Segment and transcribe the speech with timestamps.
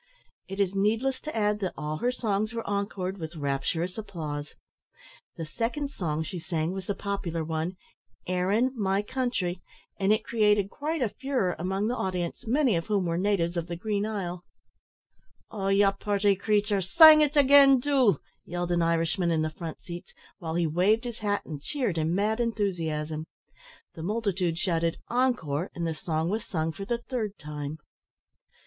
[0.47, 4.55] It is needless to add, that all her songs were encored with rapturous applause.
[5.37, 7.77] The second song she sang was the popular one,
[8.25, 9.61] "Erin, my country!"
[9.99, 13.67] and it created quite a furore among the audience, many of whom were natives of
[13.67, 14.43] the Green Isle.
[15.51, 15.67] "Oh!
[15.67, 16.81] ye purty creature!
[16.81, 21.19] sing it again, do!" yelled an Irishman in the front seats, while he waved his
[21.19, 23.25] hat, and cheered in mad enthusiasm.
[23.93, 27.77] The multitude shouted, "Encore!" and the song was sung for the third time.